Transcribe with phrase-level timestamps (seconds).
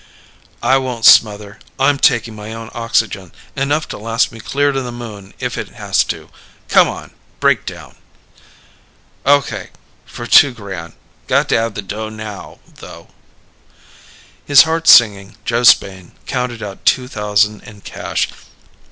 [0.63, 1.59] "I won't smother.
[1.77, 3.31] I'm taking my own oxygen.
[3.55, 6.29] Enough to last me clear to the Moon if it has to.
[6.69, 7.11] Come on.
[7.39, 7.95] Break down!"
[9.27, 9.69] "Okay.
[10.07, 10.93] For two grand.
[11.27, 13.09] Got to have the dough now though."
[14.43, 18.27] His heart singing, Joe Spain counted out two thousand in cash.